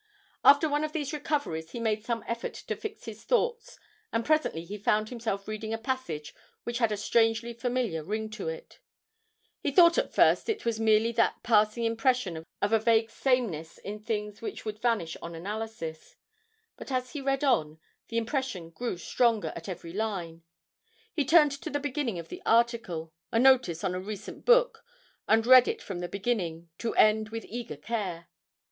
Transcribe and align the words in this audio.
After 0.43 0.67
one 0.67 0.83
of 0.83 0.93
these 0.93 1.13
recoveries 1.13 1.73
he 1.73 1.79
made 1.79 2.03
some 2.03 2.23
effort 2.25 2.55
to 2.55 2.75
fix 2.75 3.05
his 3.05 3.23
thoughts, 3.23 3.77
and 4.11 4.25
presently 4.25 4.65
he 4.65 4.79
found 4.79 5.09
himself 5.09 5.47
reading 5.47 5.75
a 5.75 5.77
passage 5.77 6.33
which 6.63 6.79
had 6.79 6.91
a 6.91 6.97
strangely 6.97 7.53
familiar 7.53 8.03
ring 8.03 8.33
in 8.39 8.49
it 8.49 8.79
he 9.59 9.69
thought 9.69 9.99
at 9.99 10.11
first 10.11 10.49
it 10.49 10.65
was 10.65 10.79
merely 10.79 11.11
that 11.11 11.43
passing 11.43 11.83
impression 11.83 12.43
of 12.63 12.73
a 12.73 12.79
vague 12.79 13.11
sameness 13.11 13.77
in 13.77 13.99
things 13.99 14.41
which 14.41 14.65
would 14.65 14.79
vanish 14.79 15.15
on 15.21 15.35
analysis 15.35 16.15
but, 16.77 16.91
as 16.91 17.11
he 17.11 17.21
read 17.21 17.43
on, 17.43 17.77
the 18.07 18.17
impression 18.17 18.71
grew 18.71 18.97
stronger 18.97 19.53
at 19.55 19.69
every 19.69 19.93
line. 19.93 20.41
He 21.13 21.23
turned 21.23 21.51
to 21.61 21.69
the 21.69 21.79
beginning 21.79 22.17
of 22.17 22.29
the 22.29 22.41
article, 22.43 23.13
a 23.31 23.37
notice 23.37 23.83
on 23.83 23.93
a 23.93 23.99
recent 23.99 24.45
book, 24.45 24.83
and 25.27 25.45
read 25.45 25.67
it 25.67 25.79
from 25.83 25.99
beginning 26.09 26.69
to 26.79 26.95
end 26.95 27.29
with 27.29 27.45
eager 27.47 27.77
care. 27.77 28.29